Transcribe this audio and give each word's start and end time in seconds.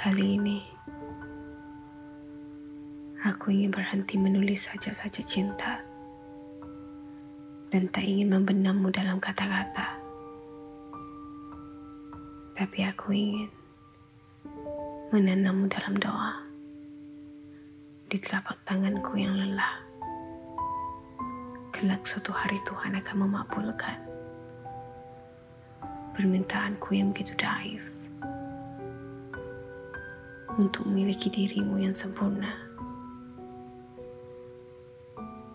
Kali 0.00 0.40
ini, 0.40 0.56
aku 3.20 3.52
ingin 3.52 3.68
berhenti 3.68 4.16
menulis 4.16 4.72
saja-saja 4.72 5.20
cinta 5.20 5.76
dan 7.68 7.84
tak 7.92 8.08
ingin 8.08 8.32
membenammu 8.32 8.88
dalam 8.88 9.20
kata-kata. 9.20 10.00
Tapi 12.56 12.78
aku 12.88 13.12
ingin 13.12 13.52
menanammu 15.12 15.68
dalam 15.68 15.92
doa 16.00 16.48
di 18.08 18.16
telapak 18.16 18.56
tanganku 18.64 19.20
yang 19.20 19.36
lelah. 19.36 19.84
Kelak 21.76 22.08
suatu 22.08 22.32
hari 22.32 22.56
Tuhan 22.64 22.96
akan 22.96 23.16
memakbulkan 23.28 24.00
permintaanku 26.16 26.88
yang 26.96 27.12
begitu 27.12 27.36
daif 27.36 28.00
untuk 30.60 30.84
memiliki 30.84 31.32
dirimu 31.32 31.80
yang 31.80 31.96
sempurna. 31.96 32.52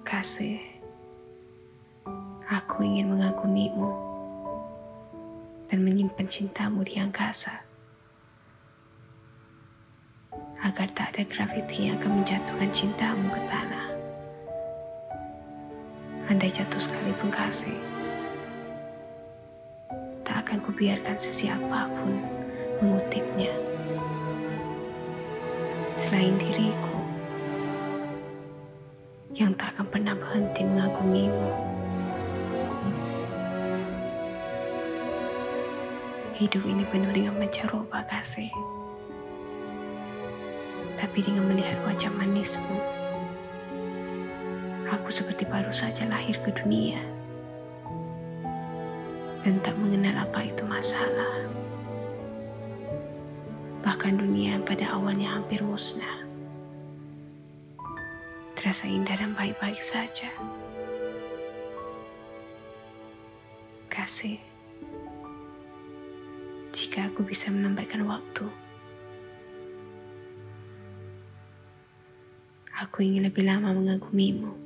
Kasih, 0.01 0.57
aku 2.49 2.81
ingin 2.81 3.13
mengagumimu 3.13 3.93
dan 5.69 5.85
menyimpan 5.85 6.25
cintamu 6.25 6.81
di 6.81 6.97
angkasa. 6.97 7.61
Agar 10.65 10.89
tak 10.97 11.13
ada 11.13 11.21
graviti 11.29 11.85
yang 11.85 12.01
akan 12.01 12.25
menjatuhkan 12.25 12.69
cintamu 12.73 13.29
ke 13.29 13.41
tanah. 13.45 13.87
Andai 16.25 16.49
jatuh 16.49 16.81
sekalipun 16.81 17.29
kasih, 17.29 17.77
tak 20.25 20.41
akan 20.41 20.57
kubiarkan 20.65 21.21
sesiapapun 21.21 22.17
mengutipnya 22.81 23.74
selain 25.95 26.35
diriku 26.35 26.99
yang 29.31 29.55
tak 29.55 29.71
akan 29.75 29.87
pernah 29.87 30.11
berhenti 30.11 30.67
mengagumimu. 30.67 31.51
Hidup 36.35 36.67
ini 36.67 36.83
penuh 36.91 37.11
dengan 37.15 37.39
mencaroba 37.39 38.03
kasih. 38.11 38.51
Tapi 40.99 41.19
dengan 41.23 41.47
melihat 41.47 41.79
wajah 41.87 42.11
manismu, 42.11 42.79
aku 44.91 45.07
seperti 45.07 45.47
baru 45.47 45.71
saja 45.71 46.07
lahir 46.11 46.35
ke 46.43 46.51
dunia 46.51 46.99
dan 49.47 49.63
tak 49.63 49.79
mengenal 49.79 50.27
apa 50.27 50.43
itu 50.43 50.67
masalah 50.67 51.45
bahkan 53.95 54.19
dunia 54.19 54.59
pada 54.59 54.91
awalnya 54.91 55.39
hampir 55.39 55.63
musnah. 55.63 56.27
Terasa 58.59 58.91
indah 58.91 59.15
dan 59.15 59.31
baik-baik 59.31 59.79
saja. 59.79 60.27
Kasih, 63.87 64.35
jika 66.75 67.07
aku 67.07 67.23
bisa 67.23 67.47
menambahkan 67.55 68.03
waktu, 68.03 68.51
aku 72.75 72.99
ingin 72.99 73.31
lebih 73.31 73.47
lama 73.47 73.71
mengagumimu. 73.71 74.64